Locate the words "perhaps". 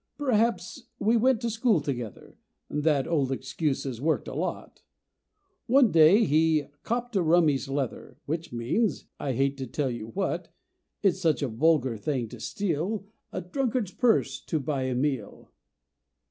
0.17-0.87